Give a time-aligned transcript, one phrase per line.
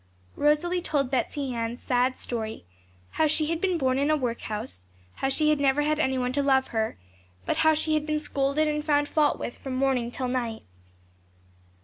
[0.35, 2.65] Rosalie told Betsey Ann's sad story:
[3.11, 6.33] how she had been born in a workhouse; how she had never had any one
[6.33, 6.97] to love her,
[7.45, 10.63] but how she had been scolded and found fault with from morning till night.